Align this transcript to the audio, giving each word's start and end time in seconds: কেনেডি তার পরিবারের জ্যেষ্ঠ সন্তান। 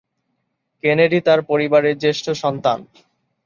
কেনেডি 0.83 1.19
তার 1.27 1.39
পরিবারের 1.49 1.95
জ্যেষ্ঠ 1.97 2.25
সন্তান। 2.43 2.79